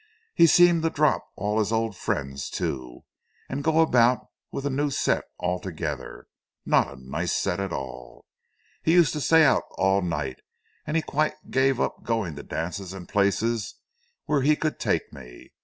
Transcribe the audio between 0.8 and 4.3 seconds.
to drop all his old friends, too, and go about